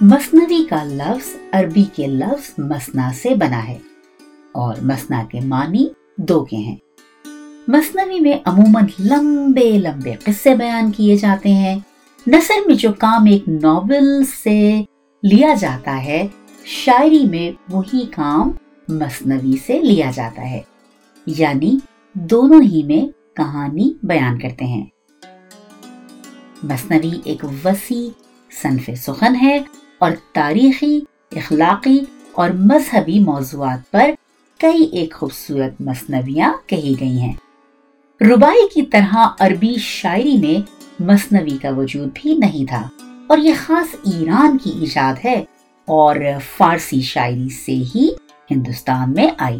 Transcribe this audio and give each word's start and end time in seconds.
مصنوی 0.00 0.64
کا 0.64 0.84
لفظ 0.84 1.36
عربی 1.52 1.84
کے 1.94 2.06
لفظ 2.06 2.50
مسنا 2.58 3.10
سے 3.12 3.34
بنا 3.34 3.68
ہے 3.68 3.78
اور 4.52 4.74
مسنا 4.82 5.24
کے 5.30 5.40
معنی 5.40 5.86
دو 6.16 6.44
کے 6.44 6.56
ہیں۔ 6.56 6.76
مصنوی 7.68 8.20
میں 8.20 8.32
عموماً 8.44 8.84
لمبے 9.00 9.78
لمبے 9.78 10.14
قصے 10.24 10.54
بیان 10.54 10.92
کیے 10.92 11.16
جاتے 11.16 11.48
ہیں۔ 11.48 11.78
نثر 12.26 12.54
میں 12.66 12.74
جو 12.74 12.88
کام 12.98 13.24
ایک 13.24 13.48
ناول 13.48 14.24
سے 14.24 14.84
لیا 15.22 15.54
جاتا 15.60 16.04
ہے، 16.04 16.26
شاعری 16.64 17.24
میں 17.24 17.72
وہی 17.72 18.06
کام 18.06 18.50
مصنوی 18.88 19.54
سے 19.66 19.80
لیا 19.80 20.10
جاتا 20.14 20.50
ہے۔ 20.50 20.60
یعنی 21.26 21.78
دونوں 22.12 22.62
ہی 22.62 22.82
میں 22.82 23.36
کہانی 23.36 23.92
بیان 24.02 24.38
کرتے 24.38 24.64
ہیں۔ 24.64 24.84
مصنوی 26.62 27.20
ایک 27.24 27.44
وسیع 27.64 28.08
صنف 28.62 28.90
سخن 28.96 29.36
ہے۔ 29.36 29.58
اور 30.00 30.10
تاریخی، 30.32 31.00
اخلاقی 31.36 32.00
اور 32.32 32.50
مذہبی 32.50 33.18
موضوعات 33.18 33.90
پر 33.90 34.10
کئی 34.58 34.84
ایک 34.84 35.14
خوبصورت 35.14 35.80
مصنویاں 35.80 36.52
کہی 36.66 36.94
گئی 37.00 37.18
ہیں۔ 37.18 37.32
ربائی 38.20 38.68
کی 38.74 38.82
طرح 38.82 39.16
عربی 39.38 39.74
شاعری 39.78 40.36
میں 40.36 40.70
مصنوی 41.02 41.58
کا 41.58 41.70
وجود 41.70 42.08
بھی 42.14 42.34
نہیں 42.34 42.68
تھا 42.68 42.88
اور 43.26 43.38
یہ 43.38 43.52
خاص 43.66 43.94
ایران 43.94 44.58
کی 44.58 44.70
ایجاد 44.70 45.14
ہے 45.24 45.44
اور 45.86 46.16
فارسی 46.56 47.00
شاعری 47.00 47.48
سے 47.48 47.72
ہی 47.72 48.08
ہندوستان 48.50 49.12
میں 49.12 49.28
آئی۔ 49.38 49.58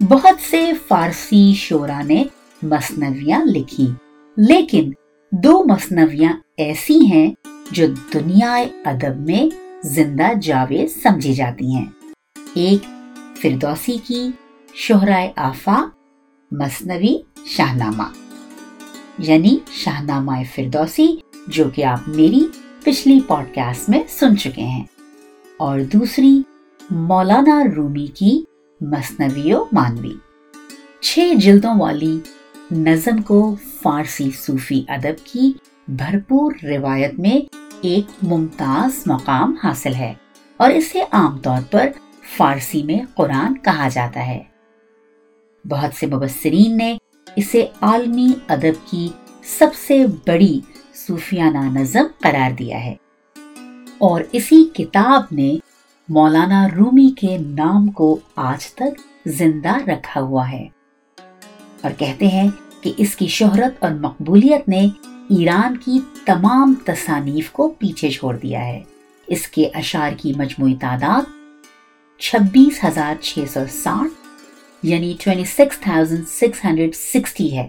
بہت 0.00 0.50
سے 0.50 0.72
فارسی 0.88 1.54
شعرا 1.54 2.02
نے 2.02 2.24
مصنویاں 2.62 3.40
لکھی 3.44 3.88
لیکن 4.36 4.92
دو 5.32 5.64
مصنویاں 5.64 6.32
ایسی 6.56 7.06
ہیں 7.06 7.30
جو 7.72 7.86
دنیا 8.14 8.52
ادب 8.84 9.16
میں 9.16 9.56
زندہ 9.86 10.38
جاوید 10.42 10.90
سمجھی 11.02 11.34
جاتی 11.34 11.74
ہیں۔ 11.74 11.86
ایک 12.54 12.86
فردوسی 13.42 13.98
کی 14.04 14.28
شہرائے 14.74 15.32
آفا 15.36 15.84
مصنوی 16.50 17.18
شاہ 17.46 17.76
نامہ 17.76 18.02
یعنی 19.18 19.58
شاہ 19.70 20.02
نامہ 20.02 20.32
فردوسی 20.54 21.16
جو 21.46 21.64
کہ 21.74 21.84
آپ 21.84 22.00
میری 22.06 22.46
پچھلی 22.84 23.20
پوڈ 23.26 23.54
کاسٹ 23.54 23.88
میں 23.88 24.02
سن 24.08 24.36
چکے 24.36 24.62
ہیں۔ 24.62 24.84
اور 25.56 25.80
دوسری 25.80 26.42
مولانا 26.90 27.62
رومی 27.76 28.06
کی 28.06 28.44
مصنوی 28.80 29.52
و 29.52 29.64
مانوی۔ 29.72 30.14
چھ 31.00 31.34
جلدوں 31.36 31.80
والی 31.80 32.20
نظم 32.70 33.22
کو 33.22 33.56
فارسی 33.82 34.30
صوفی 34.40 34.84
ادب 34.88 35.26
کی 35.26 35.52
بھرپور 35.88 36.52
روایت 36.62 37.14
میں 37.18 37.54
ایک 37.82 38.24
ممتاز 38.24 39.02
مقام 39.06 39.54
حاصل 39.64 39.94
ہے 39.94 40.14
اور 40.56 40.70
اسے 40.70 41.02
عام 41.12 41.38
طور 41.38 41.60
پر 41.70 41.88
فارسی 42.36 42.82
میں 42.82 42.98
قرآن 43.14 43.58
کہا 43.58 43.88
جاتا 43.88 44.26
ہے۔ 44.26 44.42
بہت 45.68 45.94
سے 45.94 46.06
مبصرین 46.06 46.76
نے 46.76 46.96
اسے 47.36 47.66
عالمی 47.80 48.32
ادب 48.48 48.90
کی 48.90 49.08
سب 49.42 49.66
سے 49.86 50.06
بڑی 50.26 50.60
صوفیانہ 50.94 51.78
نظم 51.78 52.06
قرار 52.18 52.50
دیا 52.50 52.84
ہے۔ 52.84 52.94
اور 53.98 54.20
اسی 54.32 54.68
کتاب 54.74 55.22
نے 55.32 55.56
مولانا 56.08 56.68
رومی 56.68 57.10
کے 57.10 57.38
نام 57.38 57.86
کو 57.86 58.18
آج 58.36 58.66
تک 58.74 59.00
زندہ 59.26 59.76
رکھا 59.86 60.20
ہوا 60.20 60.50
ہے۔ 60.52 60.68
اور 61.82 61.90
کہتے 61.98 62.26
ہیں 62.26 62.48
کہ 62.80 62.92
اس 62.96 63.16
کی 63.16 63.26
شہرت 63.26 63.84
اور 63.84 63.90
مقبولیت 63.90 64.68
نے 64.68 64.88
ایران 65.28 65.76
کی 65.76 66.00
تمام 66.24 66.74
تصانیف 66.84 67.50
کو 67.50 67.68
پیچھے 67.68 68.10
چھوڑ 68.10 68.36
دیا 68.36 68.64
ہے۔ 68.64 68.82
اس 69.26 69.48
کے 69.48 69.70
اشعار 69.74 70.12
کی 70.16 70.32
مجموعی 70.36 70.74
تعداد 70.80 71.22
چھبیس 72.18 72.84
ہزار 72.84 73.22
چھ 73.22 73.38
سو 73.52 73.60
ساٹھ 73.70 74.12
یعنی 74.82 75.16
twenty 75.24 75.44
six 75.44 75.78
thousand 75.80 76.28
six 76.28 76.64
hundred 76.64 76.94
sixty 76.94 77.56
ہے۔ 77.56 77.68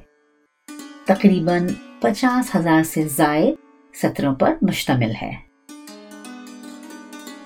تقریباً 1.05 1.67
پچاس 1.99 2.55
ہزار 2.55 2.83
سے 2.83 3.07
زائد 3.07 3.53
سطروں 3.95 4.35
پر 4.35 4.53
مشتمل 4.61 5.11
ہے۔ 5.21 5.31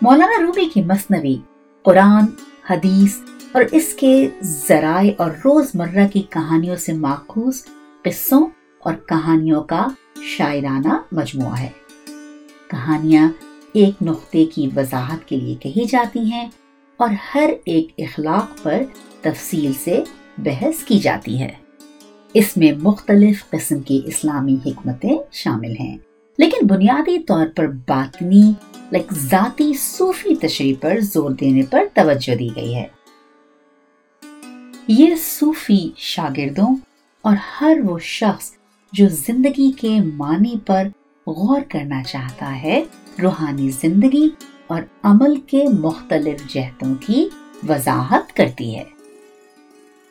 مولانا 0.01 0.41
روبی 0.41 0.65
کی 0.65 0.81
مصنوی 0.81 1.35
قرآن، 1.83 2.25
حدیث 2.69 3.17
اور 3.51 3.63
اس 3.71 3.93
کے 3.93 4.29
ذرائع 4.41 5.11
اور 5.17 5.31
روز 5.31 5.71
مرہ 5.73 6.07
کی 6.13 6.21
کہانیوں 6.21 6.75
سے 6.75 6.93
ماخوذ 6.93 7.65
قصوں 8.03 8.47
اور 8.79 8.93
کہانیوں 8.93 9.63
کا 9.63 9.87
شاعرانہ 10.23 11.01
مجموعہ 11.11 11.59
ہے۔ 11.59 11.69
کہانیاں 12.67 13.31
ایک 13.73 14.01
نقطے 14.01 14.45
کی 14.45 14.69
وضاحت 14.75 15.27
کے 15.27 15.35
لیے 15.35 15.55
کہی 15.55 15.85
جاتی 15.85 16.19
ہیں 16.19 16.49
اور 16.97 17.09
ہر 17.35 17.49
ایک 17.65 17.87
اخلاق 17.97 18.63
پر 18.63 18.83
تفصیل 19.21 19.71
سے 19.83 20.03
بحث 20.37 20.83
کی 20.83 20.99
جاتی 20.99 21.41
ہے۔ 21.41 21.51
اس 22.33 22.57
میں 22.57 22.71
مختلف 22.71 23.49
قسم 23.49 23.79
کی 23.79 24.01
اسلامی 24.05 24.57
حکمتیں 24.65 25.17
شامل 25.31 25.75
ہیں۔ 25.79 25.97
لیکن 26.37 26.67
بنیادی 26.67 27.19
طور 27.19 27.47
پر 27.55 27.67
باطنی 27.67 28.53
لائک 28.91 29.13
ذاتی 29.13 29.73
صوفی 29.73 30.35
تشریح 30.35 30.73
پر 30.81 30.99
زور 30.99 31.31
دینے 31.31 31.61
پر 31.71 31.85
توجہ 31.93 32.35
دی 32.35 32.49
گئی 32.55 32.75
ہے۔ 32.75 32.87
یہ 34.87 35.15
صوفی 35.15 35.91
شاگردوں 35.97 36.75
اور 37.21 37.35
ہر 37.61 37.77
وہ 37.85 37.99
شخص 37.99 38.51
جو 38.93 39.07
زندگی 39.09 39.71
کے 39.71 39.99
معنی 40.17 40.53
پر 40.65 40.87
غور 41.27 41.61
کرنا 41.69 42.03
چاہتا 42.03 42.61
ہے، 42.61 42.83
روحانی 43.23 43.69
زندگی 43.69 44.29
اور 44.67 44.81
عمل 45.03 45.39
کے 45.39 45.63
مختلف 45.79 46.53
جہتوں 46.53 46.95
کی 46.95 47.29
وضاحت 47.69 48.35
کرتی 48.35 48.75
ہے۔ 48.75 48.83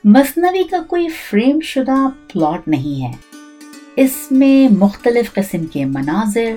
مصنوعی 0.04 0.62
کا 0.62 0.82
کوئی 0.82 1.08
فریم 1.08 1.60
شدہ 1.60 2.08
پلاٹ 2.32 2.68
نہیں 2.68 3.06
ہے۔ 3.06 3.12
اس 3.96 4.16
میں 4.30 4.74
مختلف 4.78 5.32
قسم 5.32 5.66
کے 5.66 5.84
مناظر، 5.84 6.56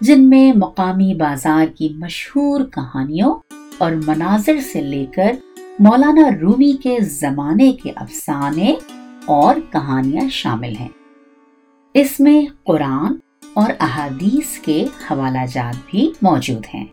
جن 0.00 0.28
میں 0.28 0.52
مقامی 0.56 1.14
بازار 1.14 1.66
کی 1.66 1.88
مشہور 1.96 2.60
کہانیوں 2.60 3.34
اور 3.78 3.92
مناظر 4.06 4.60
سے 4.72 4.80
لے 4.80 5.06
کر 5.06 5.32
مولانا 5.78 6.28
رومی 6.40 6.72
کے 6.72 6.98
زمانے 7.00 7.72
کے 7.72 7.92
افسانے 7.96 8.74
اور 9.26 9.54
کہانیاں 9.72 10.28
شامل 10.28 10.76
ہیں۔ 10.76 11.05
اس 11.98 12.20
میں 12.20 12.46
قرآن 12.64 13.14
اور 13.54 13.70
احادیث 13.80 14.58
کے 14.58 14.86
حوالہ 15.10 15.38
جات 15.52 15.90
بھی 15.90 16.12
موجود 16.22 16.66
ہیں۔ 16.74 16.84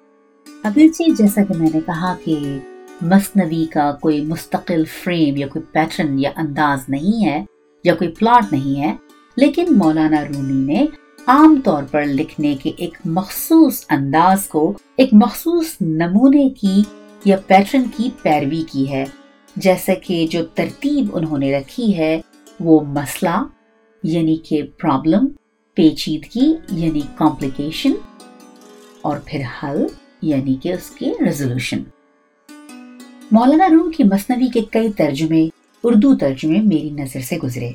اگرچہ 0.64 1.04
جیسا 1.18 1.44
کہ 1.44 1.58
میں 1.60 1.70
نے 1.74 1.80
کہا 1.86 2.16
کہ 2.24 2.60
مصنوعی 3.02 3.66
کا 3.66 3.92
کوئی 3.92 4.22
مستقل 4.22 4.84
فریم 5.04 5.36
یا 5.38 5.48
کوئی 5.48 5.66
پیٹرن 5.72 6.20
یا 6.20 6.30
انداز 6.36 6.80
نہیں 6.88 7.26
ہے 7.26 7.46
یا 7.84 7.96
کوئی 7.96 8.10
پلاٹ 8.10 8.54
نہیں 8.54 8.82
ہے، 8.82 8.96
لیکن 9.38 9.66
مولانا 9.70 10.24
رومی 10.24 10.74
نے 10.74 10.86
عام 11.28 11.62
طور 11.64 11.84
پر 11.92 12.06
لکھنے 12.06 12.56
کے 12.64 12.72
ایک 12.78 12.98
مخصوص 13.06 13.86
انداز 13.90 14.48
کو 14.48 14.74
ایک 14.98 15.10
مخصوص 15.12 15.76
نمونے 15.82 16.50
کی 16.50 16.84
یا 17.26 17.38
پیٹرن 17.48 17.84
کی 17.98 18.10
پیروی 18.22 18.64
کی 18.72 18.92
ہے۔ 18.92 19.06
جیسے 19.56 19.96
کہ 19.96 20.28
جو 20.32 20.46
ترتیب 20.46 21.18
انہوں 21.18 21.38
نے 21.38 21.58
رکھی 21.58 21.98
ہے 21.98 22.22
وہ 22.60 22.80
مسئلہ 22.82 23.44
یعنی 24.04 24.36
کہ 24.36 24.62
پرابلم 24.78 25.28
پیچیدگی 25.74 26.54
یعنی 26.72 27.02
کمپلیکیشن 27.18 27.94
اور 29.02 29.18
پھر 29.26 29.42
حل 29.64 29.86
یعنی 30.22 30.56
کہ 30.56 30.74
اس 30.74 30.90
کی 30.90 31.12
ریزولوشن 31.26 31.84
مولانا 33.32 33.68
روم 33.70 33.92
کی 33.92 34.04
مصنوعی 34.04 34.48
کے 34.48 34.62
کئی 34.72 34.92
ترجمے 34.92 35.48
اردو 35.84 36.16
ترجمے 36.16 36.60
میری 36.62 36.90
نظر 36.90 37.22
سے 37.22 37.38
گزرے، 37.38 37.72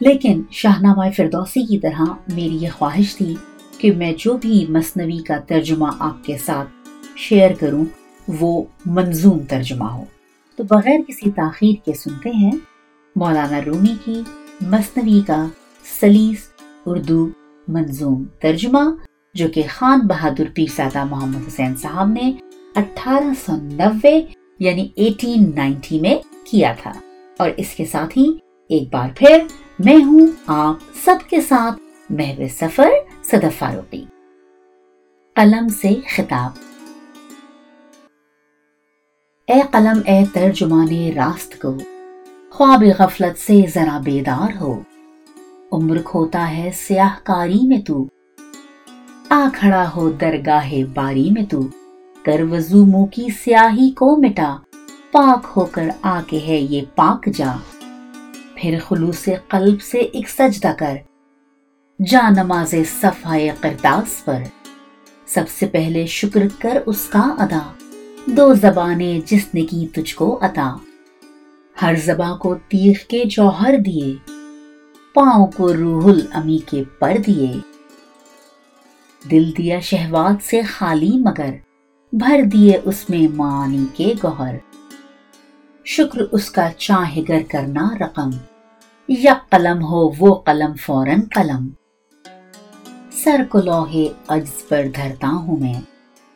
لیکن 0.00 0.42
شاہ 0.50 0.80
نامہ 0.80 1.10
فردوسی 1.16 1.64
کی 1.66 1.78
طرح 1.78 2.02
میری 2.34 2.56
یہ 2.56 2.68
خواہش 2.78 3.16
تھی 3.16 3.34
کہ 3.78 3.92
میں 3.92 4.12
جو 4.18 4.36
بھی 4.36 4.64
مصنوعی 4.68 5.18
کا 5.18 5.38
ترجمہ 5.38 5.88
آپ 5.98 6.24
کے 6.24 6.36
ساتھ 6.44 6.68
شیئر 7.16 7.54
کروں، 7.60 7.84
وہ 8.28 8.62
منظوم 8.86 9.38
ترجمہ 9.38 9.84
ہو. 9.84 10.04
تو 10.56 10.64
بغیر 10.64 11.00
کسی 11.08 11.30
تاخیر 11.30 11.84
کے 11.84 11.92
سنتے 11.94 12.30
ہیں، 12.30 12.52
مولانا 13.16 13.60
رومی 13.66 13.94
کی 14.04 14.20
مصنوعی 14.60 15.20
کا 15.26 15.46
سلیس، 16.00 16.50
اردو 16.86 17.28
منظوم 17.68 18.24
ترجمہ، 18.24 18.78
جو 19.34 19.48
کہ 19.48 19.62
خان 19.68 20.00
بہادر 20.00 20.44
پیرزادہ 20.54 21.04
محمد 21.04 21.48
حسین 21.48 21.76
صاحب 21.76 22.08
نے 22.08 22.32
اٹھارہ 22.74 23.32
سو 23.46 23.52
نوے 23.56 24.20
یعنی 24.58 24.88
ایٹین 24.96 25.52
نائنٹی 25.54 26.00
میں 26.00 26.16
کیا 26.44 26.74
تھا۔ 26.82 26.92
اور 27.38 27.50
اس 27.56 27.74
کے 27.74 27.84
ساتھ 27.84 28.18
ہی 28.18 28.32
ایک 28.68 28.94
بار 28.94 29.08
پھر 29.16 29.38
میں 29.78 30.04
ہوں 30.04 30.26
آپ 30.46 30.76
سب 31.04 31.30
کے 31.30 31.40
ساتھ 31.40 31.80
محو 32.10 32.42
سفر 32.60 32.88
صدف 33.24 33.58
فاروقی۔ 33.58 34.04
قلم 35.34 35.68
سے 35.68 35.88
خطاب۔ 36.16 36.50
اے 39.46 39.60
قلم، 39.70 40.00
اے 40.06 40.24
ترجمان 40.32 41.12
راست 41.16 41.62
کو، 41.62 41.74
خواب 42.50 42.84
غفلت 42.98 43.38
سے 43.38 43.60
ذرا 43.74 44.00
بیدار 44.04 44.56
ہو۔ 44.60 44.82
عمر 45.72 45.98
کھوتا 46.04 46.56
ہے 46.56 46.70
سیاہ 46.74 47.08
کاری 47.22 47.66
میں 47.66 47.78
تو۔ 47.78 48.06
آ 49.30 49.48
کھڑا 49.54 49.90
ہو 49.96 50.10
درگاہ 50.10 50.72
باری 50.94 51.30
میں 51.30 51.42
تو۔ 51.42 51.60
کر 52.22 52.42
وضو 52.50 52.86
منہ 52.86 53.04
کی 53.04 53.26
سیاہی 53.44 53.90
کو 53.90 54.16
مٹا۔ 54.16 54.56
پاک 55.12 55.46
ہو 55.56 55.66
کر 55.66 55.88
آگے 56.02 56.38
ہے 56.48 56.56
یہ 56.70 56.80
پاک 56.94 57.28
جا۔ 57.34 57.56
پھر 58.54 58.78
خلوص 58.88 59.28
قلب 59.48 59.82
سے 59.82 59.98
ایک 59.98 60.28
سجدہ 60.28 60.72
کر۔ 60.78 60.96
جا 62.06 62.28
نماز 62.30 62.74
صفائے 63.00 63.50
کرتاس 63.60 64.24
پر۔ 64.24 64.42
سب 65.26 65.48
سے 65.58 65.66
پہلے 65.66 66.06
شکر 66.06 66.42
کر 66.58 66.78
اس 66.86 67.04
کا 67.04 67.34
ادا۔ 67.38 67.72
دو 68.26 68.54
زبانیں 68.54 69.20
جس 69.26 69.54
نے 69.54 69.62
کی 69.62 69.86
تجھ 69.86 70.16
کو 70.16 70.38
عطا۔ 70.42 70.76
ہر 71.82 71.94
زباں 71.94 72.36
کو 72.36 72.54
تیغ 72.54 72.92
کے 73.08 73.24
جوہر 73.24 73.74
دیے۔ 73.86 74.37
پاؤں 75.18 75.46
کو 75.46 75.74
روح 75.74 76.04
الامی 76.04 76.58
کے 76.66 76.84
پر 76.98 77.12
دیے۔ 77.26 77.52
دل 79.30 79.50
دیا 79.58 79.80
شہوات 79.80 80.44
سے 80.44 80.62
خالی 80.62 81.10
مگر 81.12 81.50
بھر 82.12 82.42
دیے 82.52 82.80
اس 82.84 83.10
میں 83.10 83.34
معانی 83.34 83.84
کے 83.94 84.14
گوہر۔ 84.24 84.54
شکر 85.84 86.20
اس 86.32 86.50
کا 86.50 86.68
چاہے 86.72 87.22
گر 87.28 87.40
کرنا 87.50 87.88
رقم، 88.00 88.30
یا 89.08 89.34
قلم 89.50 89.84
ہو 89.84 90.08
وہ 90.18 90.34
قلم 90.34 90.72
فوراً 90.74 91.20
قلم۔ 91.34 91.68
سر 93.12 93.42
کو 93.48 93.58
لوہے 93.58 94.08
عجز 94.28 94.68
پر 94.68 94.86
دھرتا 94.96 95.28
ہوں 95.28 95.56
میں، 95.56 95.80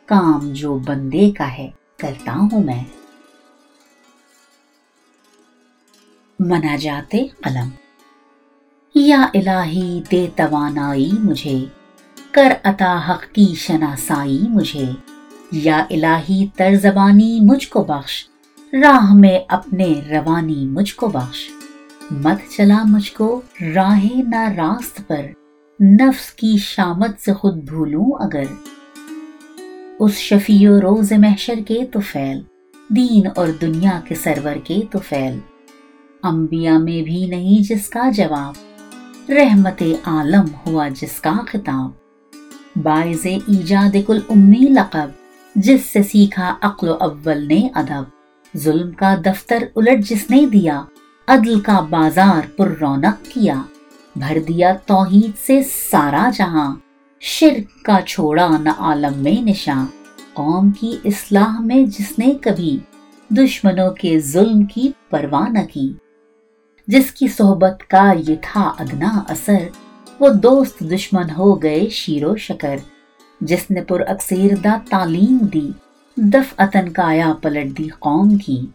کام 0.05 0.53
جو 0.53 0.79
بندے 0.85 1.31
کا 1.31 1.57
ہے 1.57 1.69
کرتا 1.97 2.33
ہوں 2.51 2.63
میں۔ 2.63 2.83
منا 6.39 6.75
جاتے 6.75 7.27
قلم۔ 7.27 7.82
یا 8.95 9.25
الہی 9.33 10.01
دے 10.11 10.27
توانائی 10.35 11.11
مجھے، 11.19 11.65
کر 12.31 12.53
عطا 12.63 12.99
حق 13.09 13.33
کی 13.33 13.53
شناسائی 13.57 14.41
مجھے۔ 14.49 14.85
یا 15.51 15.85
الہی 15.89 16.47
ترزبانی 16.55 17.39
مجھ 17.41 17.69
کو 17.69 17.83
بخش، 17.83 18.27
راہ 18.73 19.13
میں 19.13 19.39
اپنے 19.47 19.93
روانی 20.09 20.65
مجھ 20.65 20.95
کو 20.95 21.07
بخش۔ 21.07 21.39
مت 22.11 22.51
چلا 22.57 22.83
مجھ 22.85 23.11
کو 23.11 23.41
راہ 23.75 24.05
نہ 24.05 24.49
راست 24.57 25.01
پر، 25.07 25.21
نفس 25.83 26.31
کی 26.31 26.57
شامت 26.57 27.19
سے 27.19 27.33
خود 27.33 27.57
بھولوں 27.57 28.23
اگر۔ 28.23 28.43
اس 29.99 30.13
شفیع 30.13 30.71
و 30.71 30.81
روز 30.81 31.11
محشر 31.11 31.59
کے 31.67 31.85
تو 31.91 31.99
فیل، 31.99 32.41
دین 32.89 33.27
اور 33.35 33.47
دنیا 33.61 33.99
کے 34.07 34.15
سرور 34.15 34.55
کے 34.63 34.81
تو 34.91 34.99
فیل۔ 34.99 35.39
انبیاء 36.23 36.77
میں 36.77 37.01
بھی 37.01 37.25
نہیں 37.25 37.63
جس 37.69 37.89
کا 37.89 38.09
جواب۔ 38.09 38.72
رحمت 39.29 39.83
عالم 40.03 40.45
ہوا 40.65 40.87
جس 40.87 41.21
کا 41.21 41.33
خطاب۔ 41.47 41.89
باعث 42.83 43.25
ایجاد 43.25 43.95
کل 44.07 44.19
امی 44.29 44.65
لقب، 44.69 45.09
جس 45.55 45.81
سے 45.93 46.03
سیکھا 46.03 46.55
عقل 46.61 46.89
و 46.89 46.93
اول 46.99 47.47
نے 47.47 47.69
ادب۔ 47.73 48.03
ظلم 48.57 48.91
کا 48.91 49.15
دفتر 49.25 49.63
الٹ 49.75 50.05
جس 50.09 50.29
نے 50.29 50.45
دیا، 50.45 50.83
عدل 51.27 51.59
کا 51.59 51.79
بازار 51.79 52.57
پر 52.57 52.73
رونق 52.81 53.25
کیا۔ 53.25 53.61
بھر 54.15 54.37
دیا 54.47 54.73
توحید 54.85 55.45
سے 55.45 55.61
سارا 55.91 56.29
جہاں، 56.35 56.75
شرک 57.19 57.85
کا 57.85 57.99
چھوڑا 58.07 58.57
نہ 58.59 58.69
عالم 58.77 59.17
میں 59.17 59.41
نشاں۔ 59.41 59.85
قوم 60.33 60.71
کی 60.71 60.97
اصلاح 61.05 61.59
میں 61.59 61.85
جس 61.85 62.19
نے 62.19 62.33
کبھی، 62.41 62.79
دشمنوں 63.29 63.91
کے 63.91 64.19
ظلم 64.19 64.65
کی 64.65 64.91
پرواہ 65.09 65.49
نہ 65.49 65.59
کی۔ 65.73 65.93
جس 66.87 67.11
کی 67.11 67.27
صحبت 67.27 67.89
کا 67.89 68.13
یہ 68.27 68.35
تھا 68.41 68.73
ادنا 68.79 69.23
اثر، 69.29 69.67
وہ 70.19 70.29
دوست 70.29 70.79
دشمن 70.79 71.29
ہو 71.37 71.63
گئے 71.63 71.89
شیر 71.89 72.25
و 72.25 72.35
شکر۔ 72.35 72.75
جس 73.41 73.71
نے 73.71 73.81
پر 73.81 74.01
اکثیر 74.07 74.55
دا 74.63 74.77
تعلیم 74.89 75.37
دی 75.37 75.71
دف 76.17 76.53
اتن 76.57 76.89
کایا 76.89 77.33
پلٹ 77.41 77.77
دی 77.77 77.87
قوم 77.87 78.37
کی۔ 78.37 78.67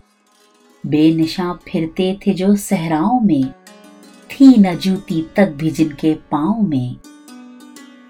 بے 0.84 1.10
نشاں 1.10 1.55
پھرتے 1.64 2.14
تھے 2.20 2.32
جو 2.32 2.56
صحراؤں 2.56 3.20
میں، 3.20 3.49
تھی 4.28 4.55
نہ 4.56 4.69
جوتی 4.81 5.22
تک 5.32 5.52
بھی 5.56 5.70
جن 5.70 5.93
کے 5.93 6.14
پاؤں 6.28 6.62
میں۔ 6.62 7.06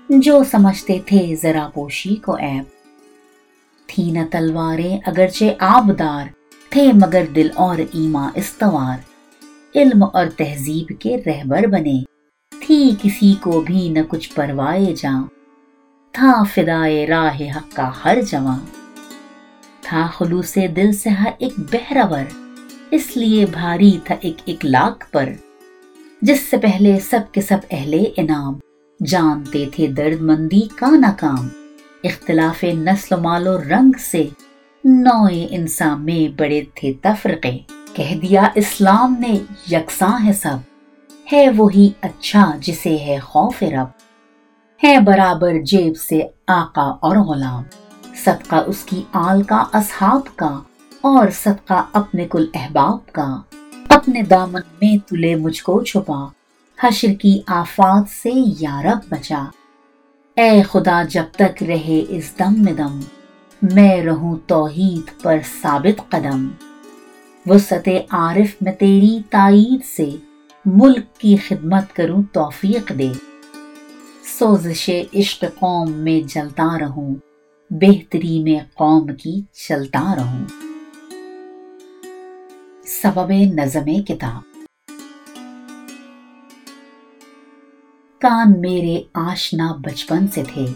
جو 0.08 0.42
سمجھتے 0.50 0.98
تھے 1.06 1.34
ذرا 1.42 1.68
پوشی 1.74 2.16
کو 2.16 2.34
ایب 2.34 2.64
تھی 3.86 4.10
نہ 4.10 4.18
تلواریں 4.30 4.98
اگرچہ 5.06 5.44
آبدار، 5.58 6.26
تھے 6.70 6.92
مگر 6.92 7.24
دل 7.34 7.48
اور 7.54 7.78
ایما 7.78 8.30
استوار۔ 8.34 9.07
علم 9.78 10.04
اور 10.12 10.26
تہذیب 10.36 10.92
کے 11.00 11.16
رہبر 11.26 11.66
بنے۔ 11.66 12.00
تھی 12.60 12.90
کسی 13.02 13.34
کو 13.40 13.60
بھی 13.60 13.88
نہ 13.88 13.98
کچھ 14.08 14.34
پروائے 14.34 14.94
جاں۔ 14.96 15.26
تھا 16.12 16.42
فدائے 16.42 17.06
راہ 17.06 17.56
حق 17.56 17.76
کا 17.76 17.90
ہر 18.04 18.19
جوان 18.30 18.58
تھا 19.80 20.08
خلوص 20.14 20.58
دل 20.76 20.92
سے 20.92 21.10
ہر 21.10 21.30
ایک 21.38 21.52
بہرور 21.72 22.38
اس 22.90 23.16
لیے 23.16 23.46
بھاری 23.46 23.98
تھا 24.04 24.14
ایک 24.20 24.34
ایک 24.44 24.64
لاکھ 24.64 25.12
پر۔ 25.12 25.28
جس 26.22 26.40
سے 26.40 26.56
پہلے 26.56 27.00
سب 27.00 27.20
کے 27.32 27.40
سب 27.40 27.58
اہل 27.70 28.04
انعام۔ 28.16 28.54
جانتے 29.06 29.64
تھے 29.72 29.86
درد 29.86 30.20
مندی 30.20 30.69
کا 30.74 30.90
ناکام۔ 30.90 31.48
اختلاف 32.04 32.64
نسل 32.64 33.14
و 33.14 33.19
مال 33.19 33.46
و 33.46 33.58
رنگ 33.58 33.90
سے 33.98 34.26
نوئے 34.84 35.46
انسان 35.50 36.04
میں 36.04 36.40
بڑے 36.40 36.60
تھے 36.74 36.92
تفرقے۔ 37.02 37.58
کہہ 37.98 38.14
دیا 38.14 38.42
اسلام 38.54 39.14
نے، 39.18 39.38
یکساں 39.70 40.26
ہے 40.26 40.32
سب۔ 40.32 40.56
ہے 41.32 41.48
وہی 41.56 41.90
اچھا 42.00 42.52
جسے 42.60 42.96
ہے 42.96 43.18
خوف 43.18 43.62
رب۔ 43.62 43.86
ہے 44.84 45.00
برابر 45.00 45.52
جیب 45.62 45.96
سے 45.96 46.20
آقا 46.46 46.82
اور 46.82 47.16
غلام۔ 47.16 47.62
صدقہ 48.24 48.56
اس 48.66 48.84
کی 48.84 49.02
آل 49.12 49.42
کا، 49.42 49.64
اصحاب 49.72 50.36
کا۔ 50.36 50.60
اور 51.00 51.28
صدقہ 51.28 51.84
اپنے 51.92 52.28
کل 52.30 52.46
احباب 52.54 53.12
کا۔ 53.12 53.40
اپنے 53.88 54.22
دامن 54.22 54.60
میں 54.82 55.08
تلے 55.08 55.34
مجھ 55.34 55.62
کو 55.62 55.82
چھپا۔ 55.82 56.28
حشر 56.82 57.14
کی 57.14 57.40
آفات 57.46 58.10
سے 58.22 58.30
یارب 58.34 58.98
بچا۔ 59.08 59.44
اے 60.36 60.62
خدا 60.62 61.02
جب 61.02 61.24
تک 61.32 61.62
رہے 61.62 62.04
اس 62.08 62.38
دم 62.38 62.62
میں 62.62 62.72
دم۔ 62.72 63.00
میں 63.62 64.02
رہوں 64.02 64.36
توحید 64.46 65.22
پر 65.22 65.38
ثابت 65.62 66.10
قدم۔ 66.10 66.48
وسط 67.48 67.88
عارف 68.10 68.62
میں 68.62 68.72
تیری 68.72 69.18
تائید 69.30 69.84
سے 69.84 70.10
ملک 70.64 71.17
کی 71.19 71.36
خدمت 71.36 71.96
کروں 71.96 72.22
توفیق 72.32 72.93
دے۔ 72.98 73.12
سوزش 74.38 74.90
عشق 75.14 75.40
قوم 75.40 75.93
میں 75.93 76.28
جلتا 76.28 76.78
رہوں، 76.81 77.14
بہتری 77.70 78.43
میں 78.43 78.58
قوم 78.74 79.17
کی 79.17 79.43
چلتا 79.69 80.14
رہوں۔ 80.17 80.44
سبب 82.86 83.31
نظم 83.31 84.02
کتاب۔ 84.02 84.43
کان 88.20 88.60
میرے 88.60 89.02
آشنا 89.14 89.72
بچپن 89.72 90.28
سے 90.28 90.43
تھے، 90.55 90.67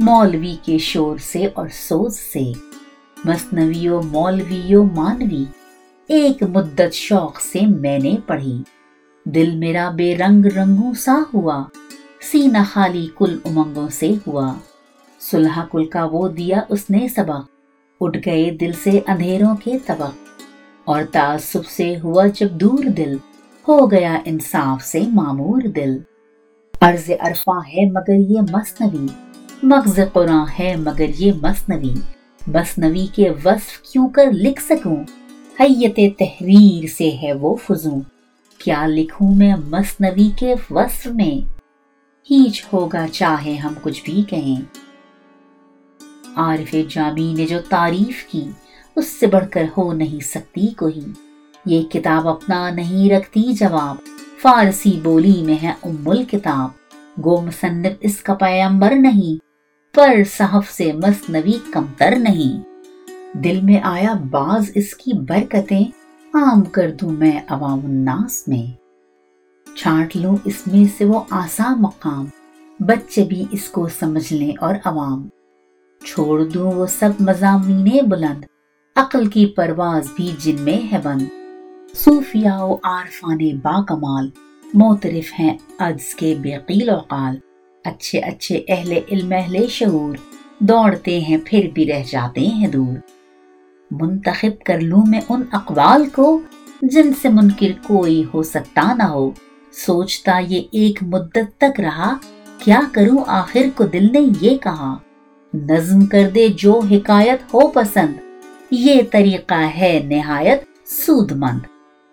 مولوی 0.00 0.56
کے 0.62 0.78
شور 0.78 1.18
سے 1.18 1.46
اور 1.54 1.68
سوز 1.68 2.16
سے۔ 2.16 2.52
مصنوی 3.24 3.88
مولوی 3.88 4.76
مانوی۔ 4.76 5.44
ایک 6.08 6.42
مدت 6.42 6.92
شوق 6.92 7.40
سے 7.40 7.60
میں 7.66 7.98
نے 7.98 8.14
پڑھی۔ 8.26 8.62
دل 9.24 9.56
میرا 9.56 9.90
بے 9.90 10.16
رنگ 10.16 10.46
رنگوں 10.46 10.94
سا 10.94 11.18
ہوا، 11.34 11.64
سینہ 12.32 12.58
خالی 12.72 13.08
کل 13.18 13.38
امنگوں 13.44 13.88
سے 13.88 14.10
ہوا۔ 14.26 14.54
سلحا 15.20 15.64
کل 15.72 15.84
کا 15.84 16.04
وہ 16.04 16.28
دیا 16.28 16.60
اس 16.68 16.90
نے 16.90 17.08
سبق، 17.08 17.48
اٹھ 18.00 18.18
گئے 18.26 18.50
دل 18.50 18.70
سے 18.82 19.00
اندھیروں 19.06 19.56
کے 19.56 19.78
طبق۔ 19.86 20.10
اور 20.84 21.02
تعصب 21.12 21.66
سے 21.66 21.94
ہوا 21.98 22.26
جب 22.26 22.50
دور 22.50 22.84
دل، 22.84 23.16
ہو 23.68 23.90
گیا 23.90 24.18
انصاف 24.24 24.82
سے 24.82 25.00
معمور 25.12 25.62
دل۔ 25.62 25.98
عرض 26.80 27.10
عرفا 27.20 27.58
ہے 27.58 27.90
مگر 27.90 28.14
یہ 28.14 28.40
مصنوی 28.52 29.06
مغز 29.62 30.00
قرآن 30.12 30.44
ہے 30.58 30.74
مگر 30.76 31.06
یہ 31.08 31.32
مصنوی 31.42 31.94
مصنوی 32.46 33.06
کے 33.14 33.30
وصف 33.44 33.82
کیوں 33.82 34.08
کر 34.08 34.32
لکھ 34.32 34.62
سکوں؟ 34.62 35.04
حیت 35.60 36.18
تحریر 36.18 36.86
سے 36.86 37.16
ہے 37.22 37.32
وہ 37.32 37.56
فضوں 37.56 38.00
کیا 38.58 38.86
لکھوں 38.86 39.34
میں 39.34 39.54
مصنوی 39.68 40.30
کے 40.38 40.54
وصف 40.70 41.06
میں؟ 41.06 41.48
ہیچ 42.30 42.64
ہوگا 42.72 43.06
چاہے 43.12 43.54
ہم 43.54 43.74
کچھ 43.82 44.04
بھی 44.04 44.22
کہیں۔ 44.28 44.62
عارف 46.36 46.74
جامی 46.88 47.34
نے 47.36 47.46
جو 47.46 47.58
تعریف 47.68 48.24
کی، 48.24 48.44
اس 48.96 49.08
سے 49.08 49.26
بڑھ 49.26 49.44
کر 49.50 49.64
ہو 49.76 49.92
نہیں 49.92 50.24
سکتی 50.24 50.66
کوئی۔ 50.66 51.00
یہ 51.66 51.82
کتاب 51.82 52.28
اپنا 52.28 52.70
نہیں 52.70 53.10
رکھتی 53.10 53.42
جواب۔ 53.42 53.96
فارسی 54.42 55.00
بولی 55.02 55.42
میں 55.42 55.56
ہے 55.62 55.72
ام 55.82 56.08
الکتاب۔ 56.08 56.70
گو 57.24 57.40
مصنف 57.40 57.92
اس 58.00 58.16
کا 58.22 58.34
پیمبر 58.34 58.92
نہیں۔ 58.92 59.44
پر 59.94 60.14
صحف 60.30 60.72
سے 60.72 60.92
مصنوی 60.92 61.58
کمتر 61.72 62.14
نہیں۔ 62.18 62.75
دل 63.44 63.60
میں 63.60 63.80
آیا 63.82 64.14
بعض 64.30 64.70
اس 64.74 64.94
کی 64.94 65.12
برکتیں 65.12 65.84
عام 66.34 66.64
کر 66.64 66.90
دوں 67.00 67.10
میں 67.10 67.40
عوام 67.48 67.80
الناس 67.84 68.48
میں۔ 68.48 68.72
چھانٹ 69.76 70.16
لوں 70.16 70.36
اس 70.44 70.66
میں 70.66 70.84
سے 70.98 71.04
وہ 71.04 71.20
آسا 71.30 71.74
مقام، 71.74 72.26
بچے 72.80 73.24
بھی 73.24 73.44
اس 73.50 73.68
کو 73.68 73.88
سمجھ 73.88 74.32
لیں 74.32 74.52
اور 74.60 74.74
عوام۔ 74.84 75.28
چھوڑ 76.04 76.44
دوں 76.44 76.72
وہ 76.72 76.86
سب 76.86 77.10
مضامین 77.20 78.04
بلند، 78.08 78.44
عقل 78.96 79.26
کی 79.26 79.46
پرواز 79.46 80.08
بھی 80.16 80.30
جن 80.38 80.56
میں 80.60 80.92
ہے 80.92 80.98
بند۔ 81.02 81.22
صوفیاء 81.94 82.60
و 82.60 82.76
عارفان 82.82 83.56
با 83.62 83.84
کمال 83.84 84.28
موترف 84.74 85.40
ہیں 85.40 85.58
عجز 85.78 86.14
کے 86.14 86.34
بے 86.42 86.92
و 86.92 86.98
قال۔ 86.98 87.36
اچھے 87.84 88.18
اچھے 88.18 88.64
اہل 88.68 88.98
علم، 89.12 89.32
اہل 89.36 89.66
شعور، 89.68 90.16
دوڑتے 90.58 91.20
ہیں 91.20 91.36
پھر 91.44 91.70
بھی 91.74 91.86
رہ 91.86 92.02
جاتے 92.10 92.40
ہیں 92.40 92.68
دور۔ 92.68 93.15
منتخب 93.90 94.64
کر 94.64 94.80
لوں 94.80 95.02
میں 95.06 95.20
ان 95.28 95.42
اقوال 95.52 96.08
کو 96.08 96.40
جن 96.82 97.12
سے 97.22 97.28
منکر 97.28 97.86
کوئی 97.86 98.24
ہو 98.34 98.42
سکتا 98.42 98.94
نہ 98.94 99.02
ہو۔ 99.02 99.30
سوچتا 99.72 100.40
یہ 100.48 100.62
ایک 100.72 101.02
مدت 101.02 101.60
تک 101.60 101.80
رہا، 101.80 102.16
کیا 102.58 102.80
کروں؟ 102.92 103.18
آخر 103.26 103.62
کو 103.74 103.84
دل 103.84 104.12
نے 104.12 104.20
یہ 104.40 104.56
کہا، 104.56 104.96
نظم 105.54 106.06
کر 106.06 106.30
دے 106.34 106.48
جو 106.48 106.80
حکایت 106.90 107.54
ہو 107.54 107.68
پسند۔ 107.68 108.14
یہ 108.70 109.02
طریقہ 109.10 109.68
ہے 109.76 110.00
نہایت 110.04 110.64
سود 110.86 111.32
مند 111.32 111.58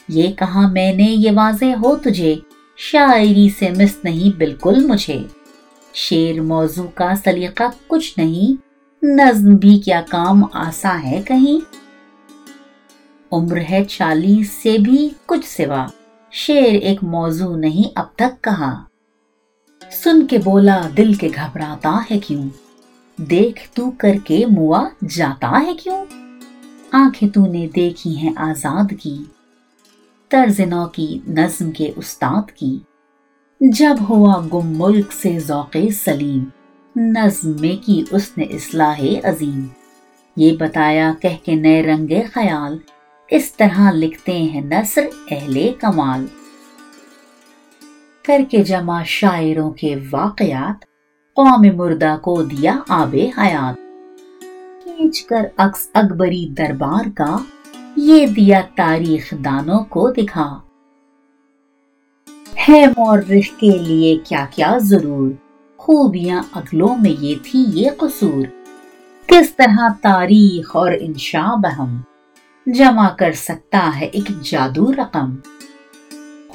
یہ 0.07 0.31
کہا، 0.31 0.67
میں 0.67 0.93
نے 0.93 1.03
یہ 1.03 1.31
واضح 1.35 1.65
ہو 1.65 1.95
تجھے، 1.95 2.35
شاعری 2.77 3.49
سے 3.59 3.69
مس 3.69 4.03
نہیں 4.03 4.37
بالکل 4.37 4.85
مجھے۔ 4.85 5.19
شیر 5.93 6.41
موضوع 6.41 6.87
کا 6.95 7.11
سلیقہ 7.23 7.63
کچھ 7.87 8.19
نہیں۔ 8.19 8.72
نظم 9.03 9.55
بھی 9.55 9.79
کیا 9.79 10.01
کام 10.09 10.43
آسا 10.53 11.03
ہے 11.03 11.21
کہیں؟ 11.25 11.65
عمر 13.31 13.57
ہے 13.69 13.83
چالیس 13.89 14.51
سے 14.51 14.77
بھی 14.77 15.09
کچھ 15.25 15.49
سوا 15.49 15.85
شیر 16.31 16.73
ایک 16.73 17.03
موضوع 17.03 17.55
نہیں 17.55 17.91
اب 17.95 18.05
تک 18.15 18.43
کہا۔ 18.43 18.83
سن 19.91 20.27
کے 20.27 20.37
بولا 20.37 20.81
دل 20.97 21.13
کے 21.13 21.29
گھبراتا 21.35 22.01
ہے 22.11 22.19
کیوں؟ 22.19 22.43
دیکھ 23.17 23.69
تو 23.73 23.91
کر 23.97 24.13
کے 24.23 24.45
موا 24.45 24.89
جاتا 25.09 25.61
ہے 25.67 25.73
کیوں؟ 25.83 26.05
آنکھیں 26.91 27.29
تو 27.29 27.45
نے 27.45 27.67
دیکھی 27.75 28.17
ہیں 28.17 28.33
آزاد 28.35 28.93
کی، 29.01 29.23
طرز 30.29 30.59
نو 30.59 30.85
کی، 30.85 31.19
نظم 31.27 31.71
کے 31.71 31.91
استاد 31.95 32.51
کی۔ 32.51 32.79
جب 33.61 33.95
ہوا 34.09 34.47
گم 34.53 34.77
ملک 34.77 35.11
سے 35.11 35.39
ذوق 35.39 35.77
سلیم 36.03 36.43
نظم 36.95 37.51
میں 37.59 37.85
کی 37.85 38.03
اس 38.11 38.37
نے 38.37 38.43
اصلاح 38.43 39.01
عظیم۔ 39.23 39.67
یہ 40.35 40.57
بتایا 40.59 41.13
کہہ 41.21 41.45
کے 41.45 41.55
نئے 41.55 41.83
رنگ 41.83 42.07
خیال۔ 42.33 42.77
اس 43.29 43.53
طرح 43.53 43.91
لکھتے 43.91 44.31
ہیں 44.31 44.61
نثر 44.61 45.07
اہل 45.31 45.73
کمال۔ 45.79 46.25
کر 48.27 48.41
کے 48.51 48.63
جمع 48.63 49.03
شاعروں 49.05 49.71
کے 49.71 49.95
واقعات۔ 50.11 50.85
قوم 51.35 51.77
مردہ 51.77 52.17
کو 52.21 52.43
دیا 52.43 52.79
آب 52.89 53.15
حیات۔ 53.37 53.75
کھینچ 54.83 55.23
کر 55.23 55.41
اکس 55.57 55.89
اکبری 55.93 56.47
دربار 56.57 57.09
کا۔ 57.15 57.37
یہ 57.95 58.27
دیا 58.27 58.61
تاریخ 58.75 59.33
دانوں 59.45 59.83
کو 59.83 60.09
دکھا۔ 60.09 60.59
ہے 62.67 62.85
مورخ 62.97 63.59
کے 63.59 63.77
لیے 63.77 64.17
کیا 64.25 64.45
کیا 64.51 64.77
ضرور۔ 64.77 65.52
خوبیاں 65.83 66.43
اگلوں 66.51 66.95
میں 66.95 67.15
یہ 67.19 67.35
تھی 67.43 67.65
یہ 67.67 67.89
قصور 67.97 68.45
کس 69.27 69.55
طرح 69.55 69.79
تاریخ 70.01 70.75
اور 70.75 70.91
انشاء 70.99 71.55
بہم 71.55 72.01
جمع 72.65 73.09
کر 73.09 73.31
سکتا 73.31 73.99
ہے 73.99 74.05
ایک 74.05 74.41
جادو 74.41 74.93
رقم؟ 74.93 75.35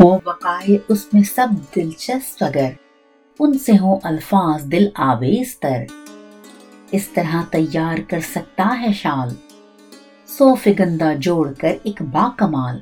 ہو 0.01 0.19
بقائے 0.25 0.79
اس 0.89 1.15
میں 1.15 1.23
سب 1.23 1.49
دلچسپ 1.77 2.45
اگر 2.45 2.71
ان 3.39 3.59
سے 3.59 3.73
ہو 3.81 3.99
الفاظ 4.03 4.65
دل 4.65 4.89
آویز 4.95 5.59
تر۔ 5.59 5.85
اس 6.91 7.09
طرح 7.09 7.43
تیار 7.51 7.99
کر 8.09 8.21
سکتا 8.21 8.81
ہے 8.81 8.93
شال۔ 8.93 9.29
سو 10.27 10.55
فگندہ 10.55 11.13
جوڑ 11.19 11.53
کر 11.53 11.75
ایک 11.83 12.03
با 12.03 12.31
کمال۔ 12.37 12.79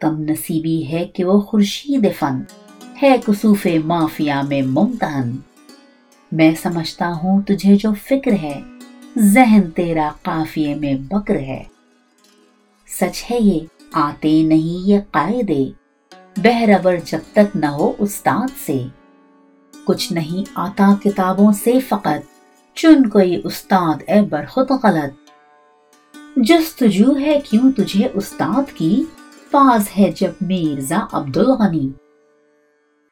کم 0.00 0.20
نصیبی 0.20 0.88
ہے 0.88 1.04
کہ 1.04 1.24
وہ 1.24 1.40
خورشید 1.40 2.08
فن 2.18 2.42
ہے 3.02 3.16
کسوف 3.26 3.66
مافیا 3.84 4.42
میں 4.42 4.62
ممتحن۔ 4.62 5.30
میں 6.32 6.54
سمجھتا 6.62 7.12
ہوں 7.22 7.42
تجھے 7.42 7.76
جو 7.76 7.90
فکر 8.08 8.32
ہے، 8.42 8.60
ذہن 9.18 9.70
تیرا 9.70 10.10
قافیے 10.22 10.74
میں 10.74 10.94
بکر 10.94 11.36
ہے۔ 11.36 11.64
سچ 12.86 13.30
ہے 13.30 13.38
یہ، 13.40 13.60
آتے 13.92 14.42
نہیں 14.42 14.88
یہ 14.88 14.98
قائدے 15.10 15.70
بہرور 16.36 16.92
جب 17.04 17.18
تک 17.32 17.56
نہ 17.56 17.66
ہو 17.66 17.92
استاد 17.98 18.66
سے۔ 18.66 18.86
کچھ 19.84 20.12
نہیں 20.12 20.50
آتا 20.54 20.94
کتابوں 21.04 21.52
سے 21.52 21.80
فقط، 21.80 22.26
چن 22.74 23.08
کوئی 23.08 23.40
استاد 23.44 24.02
اے 24.06 24.22
برخط 24.22 24.72
غلط۔ 24.82 25.26
جستجو 26.36 27.18
ہے 27.18 27.40
کیوں 27.50 27.72
تجھے 27.72 28.08
استاد 28.14 28.76
کی؟ 28.76 29.02
پاس 29.50 29.98
ہے 29.98 30.12
جب 30.16 30.32
میرزا 30.40 31.06
عبد 31.12 31.36
الغنی 31.36 31.90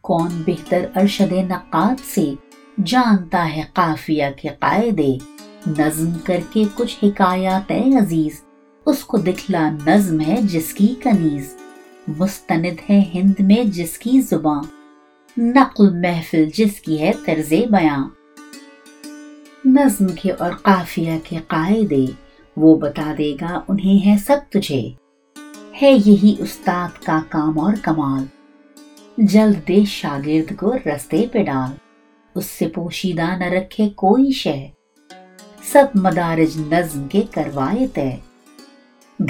کون 0.01 0.43
بہتر 0.47 0.87
ارشد 0.97 1.33
نقاد 1.33 1.95
سے؟ 2.05 2.35
جانتا 2.79 3.49
ہے 3.57 3.63
قافیہ 3.73 4.25
کے 4.43 4.49
قائدے 4.49 5.19
نظم 5.79 6.11
کر 6.25 6.41
کے 6.53 6.65
کچھ 6.75 7.05
حکایات 7.05 7.71
اے 7.71 7.97
عزیز، 7.97 8.45
اس 8.87 9.05
کو 9.05 9.19
دکھلا 9.19 9.71
نظم 9.87 10.21
ہے 10.21 10.37
جس 10.43 10.75
کی 10.75 10.95
کنیز، 11.03 11.57
مستند 12.19 12.91
ہے 12.91 13.03
ہند 13.15 13.41
میں 13.41 13.65
جس 13.65 13.99
کی 13.99 14.21
زباں، 14.21 14.63
نقل 15.39 16.01
محفل 16.01 16.45
جس 16.55 16.81
کی 16.81 17.01
ہے 17.01 17.13
طرز 17.27 17.53
بیاں۔ 17.71 18.09
نظم 19.65 20.07
کے 20.07 20.33
اور 20.33 20.53
قافیہ 20.53 21.13
کے 21.25 21.37
قائدے 21.47 22.07
وہ 22.57 22.79
بتا 22.79 23.15
دے 23.19 23.37
گا 23.41 23.61
انہیں 23.69 24.07
ہے 24.07 24.17
سب 24.27 24.37
تجھے۔ 24.51 24.91
ہے 25.83 25.93
یہی 26.07 26.35
استاد 26.39 27.05
کا 27.05 27.21
کام 27.29 27.61
اور 27.61 27.75
کمال۔ 27.83 28.25
جلد 29.19 29.69
دے 29.69 29.85
شاگرد 29.87 30.57
کو 30.57 30.75
رستے 30.75 31.27
پہ 31.33 31.43
ڈال۔ 31.43 31.84
اس 32.35 32.47
سے 32.47 32.69
پوشیدہ 32.69 33.37
نہ 33.37 33.45
رکھے 33.45 33.89
کوئی 33.89 34.33
شے۔ 34.33 34.67
سب 35.63 35.85
مدارج 35.95 36.73
نظم 36.73 37.09
کے 37.09 37.23
کروائے 37.31 37.87
طے۔ 37.87 38.11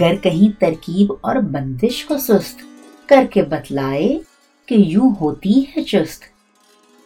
گر 0.00 0.14
کہیں 0.16 0.60
ترکیب 0.60 1.12
اور 1.20 1.36
بندش 1.36 2.04
کو 2.04 2.18
سست۔ 2.18 2.60
کر 3.08 3.24
کے 3.30 3.42
بتلائے 3.42 4.18
کہ 4.66 4.74
یوں 4.74 5.14
ہوتی 5.20 5.62
ہے 5.62 5.82
چست۔ 5.82 6.22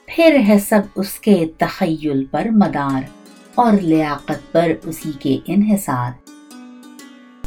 پھر 0.07 0.37
ہے 0.49 0.59
سب 0.59 0.81
اس 0.97 1.13
کے 1.13 1.47
تخیل 1.59 2.25
پر 2.25 2.47
مدار 2.51 3.03
اور 3.55 3.73
لیاقت 3.73 4.53
پر 4.53 4.73
اسی 4.85 5.13
کے 5.21 5.39
انحصار۔ 5.47 6.11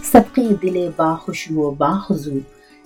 سبقی 0.03 0.47
دل 0.61 0.89
باخوشو 0.95 1.55
و 1.55 1.71
باخضو 1.71 2.31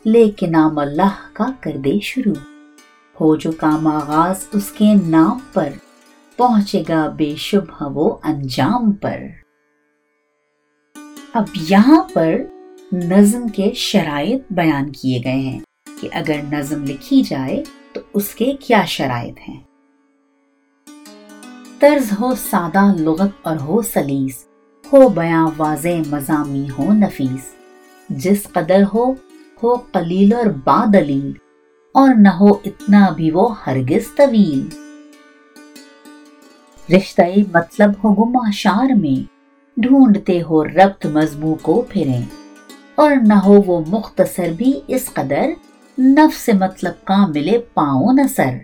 لیکن 0.05 0.51
نام 0.51 0.79
اللہ 0.79 1.15
کا 1.33 1.45
کر 1.61 1.77
دے 1.77 1.99
شروع۔ 2.01 2.54
ہو 3.21 3.35
جو 3.35 3.51
کام 3.51 3.87
آغاز 3.87 4.47
اس 4.53 4.71
کے 4.71 4.93
نام 5.07 5.39
پر 5.53 5.69
پہنچے 6.37 6.83
گا 6.89 7.09
بے 7.09 7.35
شبہ 7.37 7.89
وہ 7.93 8.17
انجام 8.23 8.91
پر۔ 8.91 9.17
اب 11.33 11.45
یہاں 11.55 12.03
پر 12.13 12.35
نظم 12.93 13.47
کے 13.47 13.71
شرائط 13.75 14.43
بیان 14.49 14.91
کیے 14.91 15.21
گئے 15.23 15.39
ہیں 15.39 15.59
کہ 16.01 16.09
اگر 16.11 16.35
نظم 16.51 16.83
لکھی 16.83 17.23
جائے 17.23 17.63
تو 17.93 18.01
اس 18.13 18.35
کے 18.35 18.53
کیا 18.59 18.85
شرائط 18.85 19.37
ہیں۔ 19.49 19.59
طرز 21.79 22.19
ہو 22.19 22.35
سادہ 22.35 22.93
لغت 22.97 23.31
اور 23.41 23.57
ہو 23.57 23.81
سلیس، 23.81 24.45
ہو 24.93 25.09
بیاں 25.09 25.47
واضح 25.57 26.09
مضامی 26.09 26.67
ہو 26.77 26.93
نفیس۔ 26.93 27.55
جس 28.09 28.43
قدر 28.43 28.83
ہو 28.93 29.13
ہو 29.63 29.75
قلیل 29.75 30.33
اور 30.33 30.45
با 30.45 30.85
دلیل۔ 30.93 31.44
اور 31.95 32.09
نہ 32.17 32.29
ہو 32.29 32.47
اتنا 32.65 33.09
بھی 33.09 33.31
وہ 33.31 33.55
ہرگز 33.67 34.15
طویل۔ 34.15 34.67
رشتہ 36.95 37.21
مطلب 37.53 37.89
ہو 37.89 38.25
گماشار 38.25 38.95
میں۔ 38.95 39.23
ڈھونڈتے 39.77 40.41
ہو 40.41 40.65
ربط 40.65 41.05
مضمو 41.05 41.55
کو 41.61 41.85
پھریں۔ 41.89 42.21
اور 42.95 43.11
نہ 43.21 43.33
ہو 43.33 43.61
وہ 43.65 43.81
مختصر 43.87 44.49
بھی 44.57 44.81
اس 44.87 45.09
قدر 45.13 45.49
نفس 45.99 46.49
مطلب 46.53 47.05
کا 47.05 47.27
ملے 47.27 47.57
پاؤں 47.57 48.13
نصر 48.13 48.55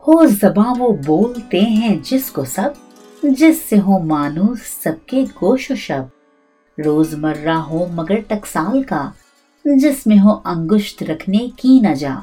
ہو 0.00 0.26
زباں 0.26 0.74
وہ 0.78 0.96
بولتے 1.06 1.60
ہیں 1.60 1.96
جس 2.02 2.30
کو 2.30 2.44
سب، 2.44 2.70
جس 3.22 3.62
سے 3.68 3.80
ہو 3.80 3.98
مانوس 3.98 4.58
سب 4.82 5.06
کے 5.06 5.22
گوش 5.22 5.70
و 5.70 5.74
شب۔ 5.74 6.02
روز 6.84 7.14
مرہ 7.14 7.54
ہو 7.54 7.86
مگر 7.92 8.20
ٹکسال 8.28 8.82
کا۔ 8.82 9.10
جس 9.64 10.06
میں 10.06 10.18
ہو 10.18 10.40
انگشت 10.44 11.02
رکھنے 11.02 11.48
کی 11.56 11.80
نہ 11.80 11.94
جا 11.94 12.14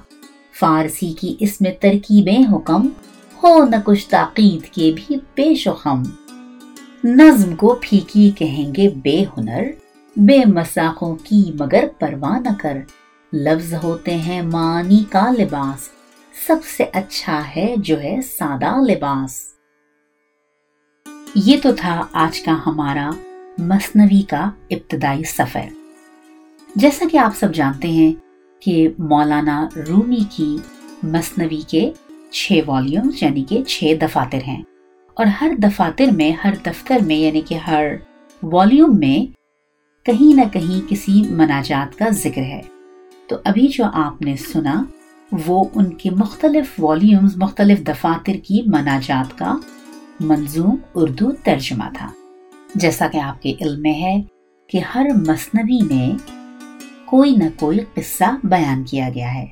فارسی 0.60 1.14
کی 1.14 1.36
اس 1.40 1.62
میں 1.62 1.72
ترکیبیں 1.82 2.56
حکم، 2.56 2.88
ہو 3.44 3.66
نہ 3.66 3.76
کچھ 3.86 4.10
تاقید 4.10 4.74
کے 4.74 4.92
بھی 4.96 5.16
پیش 5.34 5.68
و 5.68 5.74
خم۔ 5.74 6.04
نظم 7.04 7.56
کو 7.56 7.80
پھیکی 7.82 8.32
کہیں 8.32 8.76
گے 8.76 8.90
بے 8.90 9.24
ہنر، 9.38 9.64
بے 10.16 10.40
مساقوں 10.46 11.16
کی 11.16 11.52
مگر 11.60 11.84
پرواہ 12.00 12.40
نہ 12.40 12.50
کر۔ 12.62 12.78
لفظ 13.34 13.74
ہوتے 13.84 14.16
ہیں 14.16 14.42
معنی 14.42 15.04
کا 15.10 15.32
لباس، 15.32 15.90
سب 16.48 16.56
سے 16.78 16.86
اچھا 16.94 17.42
ہے 17.56 17.76
جو 17.78 18.04
ہے 18.04 18.20
سادہ 18.38 18.82
لباس۔ 18.82 19.54
یہ 21.36 21.58
تو 21.64 21.72
تھا 21.72 22.06
آج 22.12 22.40
کا 22.40 22.58
ہمارا 22.66 23.10
مصنوی 23.58 24.22
کا 24.22 24.50
ابتدائی 24.70 25.24
سفر۔ 25.24 25.79
جیسا 26.80 27.06
کہ 27.12 27.18
آپ 27.18 27.36
سب 27.36 27.54
جانتے 27.54 27.88
ہیں 27.88 28.14
کہ 28.62 28.90
مولانا 28.98 29.68
رومی 29.76 30.20
کی 30.32 30.58
مصنوی 31.04 31.62
کے 31.68 31.92
چھ 32.32 32.52
والیوم 32.68 33.10
یعنی 33.22 33.44
کہ 33.44 33.64
چھ 33.64 33.94
دفاتر 34.02 34.38
ہیں۔ 34.48 34.64
اور 35.14 35.26
ہر 35.26 35.52
دفاتر 35.64 36.06
میں، 36.12 36.32
ہر 36.32 36.54
دفتر 36.66 36.98
میں 37.06 37.16
یعنی 37.16 37.42
کہ 37.42 37.56
ہر 37.56 37.86
والیوم 38.44 39.00
میں 39.00 39.34
کہیں 40.06 40.36
نہ 40.36 40.42
کہیں 40.54 40.90
کسی 40.90 41.24
مناجات 41.30 41.98
کا 41.98 42.10
ذکر 42.10 42.42
ہے۔ 42.42 42.62
تو 43.28 43.36
ابھی 43.44 43.68
جو 43.68 43.84
آپ 43.94 44.22
نے 44.22 44.36
سنا، 44.36 44.84
وہ 45.48 45.66
ان 45.76 45.94
کے 45.94 46.10
مختلف 46.10 46.66
والیومز 46.80 47.38
مختلف 47.38 47.80
دفاتر 47.80 48.34
کی 48.34 48.62
مناجات 48.66 49.38
کا 49.38 49.58
منظوم 50.20 50.76
اردو 50.96 51.32
ترجمہ 51.32 51.84
تھا۔ 51.98 52.08
جیسا 52.76 53.08
کہ 53.08 53.18
آپ 53.18 53.42
کے 53.42 53.54
علم 53.62 53.82
میں 53.82 53.94
ہے 53.94 54.22
کہ 54.68 54.80
ہر 54.96 55.08
مصنوی 55.28 55.84
میں 55.84 56.39
کوئی 57.10 57.36
نہ 57.36 57.44
کوئی 57.56 57.80
قصہ 57.94 58.24
بیان 58.44 58.84
کیا 58.84 59.10
گیا 59.16 59.34
ہے۔ 59.34 59.46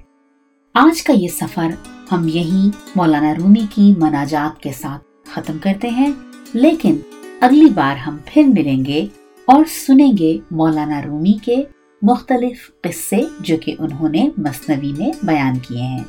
آج 0.73 1.03
کا 1.03 1.13
یہ 1.13 1.27
سفر 1.27 1.67
ہم 2.11 2.27
یہی 2.27 2.69
مولانا 2.95 3.33
رومی 3.33 3.65
کی 3.75 3.93
مناجات 3.97 4.61
کے 4.61 4.71
ساتھ 4.71 5.03
ختم 5.33 5.57
کرتے 5.57 5.89
ہیں، 5.89 6.11
لیکن 6.53 6.97
اگلی 7.41 7.69
بار 7.69 7.95
ہم 7.97 8.17
پھر 8.25 8.43
ملیں 8.47 8.85
گے 8.85 9.05
اور 9.45 9.65
سنیں 9.87 10.11
گے 10.19 10.37
مولانا 10.51 11.01
رومی 11.01 11.37
کے 11.45 11.55
مختلف 12.01 12.69
قصے 12.81 13.21
جو 13.39 13.57
کہ 13.57 13.75
انہوں 13.79 14.09
نے 14.09 14.29
مصنوی 14.37 14.91
میں 14.97 15.11
بیان 15.23 15.59
کیے 15.59 15.81
ہیں۔ 15.81 16.03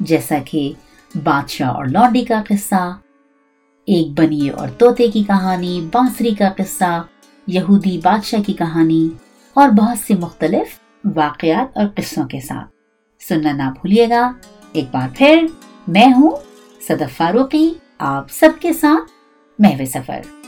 جیسا 0.00 0.38
کہ 0.44 0.72
بادشاہ 1.24 1.68
اور 1.68 1.84
لوڈی 1.84 2.24
کا 2.24 2.42
قصہ، 2.48 2.96
ایک 3.88 4.20
بنیے 4.20 4.50
اور 4.50 4.68
طوطے 4.68 5.08
کی 5.08 5.22
کہانی، 5.22 5.80
بانسری 5.92 6.34
کا 6.34 6.48
قصہ، 6.56 7.02
یہودی 7.46 7.98
بادشاہ 8.04 8.42
کی 8.42 8.52
کہانی 8.52 9.08
اور 9.54 9.68
بہت 9.68 9.98
سی 9.98 10.14
مختلف 10.14 10.78
واقعات 11.14 11.78
اور 11.78 11.86
قصوں 11.94 12.24
کے 12.24 12.40
ساتھ۔ 12.40 12.70
سننا 13.28 13.52
نہ 13.52 13.62
بھولیے 13.62 14.08
گا۔ 14.08 14.32
ایک 14.72 14.84
بار 14.92 15.08
پھر 15.14 15.46
میں 15.86 16.06
ہوں 16.06 16.30
صدف 16.88 17.16
فاروقی، 17.16 17.74
آپ 17.98 18.30
سب 18.30 18.50
کے 18.60 18.72
ساتھ 18.72 19.10
محو 19.58 19.84
سفر۔ 19.84 20.41